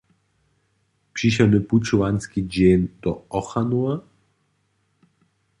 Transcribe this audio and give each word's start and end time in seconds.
Přichodny 1.13 1.59
pućowanski 1.67 2.39
dźeń 2.51 2.81
do 3.01 3.11
Ochranowa? 3.37 3.95